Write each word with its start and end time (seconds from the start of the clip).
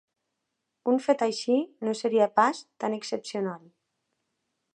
Un 0.93 0.95
fet 1.07 1.21
així 1.25 1.59
no 1.89 1.95
seria 2.01 2.31
pas 2.41 2.63
tan 2.85 2.97
excepcional. 2.99 3.63